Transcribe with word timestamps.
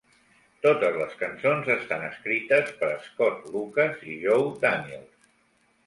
Totes 0.65 0.95
les 1.01 1.13
cançons 1.19 1.69
estan 1.75 2.07
escrites 2.09 2.73
per 2.83 2.91
Scott 3.11 3.47
Lucas 3.55 4.05
i 4.17 4.21
Joe 4.27 4.53
Daniels. 4.69 5.35